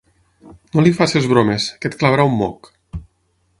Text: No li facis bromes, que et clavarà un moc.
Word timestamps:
No 0.77 0.85
li 0.85 0.93
facis 1.01 1.27
bromes, 1.35 1.69
que 1.83 1.93
et 1.93 1.99
clavarà 2.01 2.29
un 2.33 2.37
moc. 2.43 2.73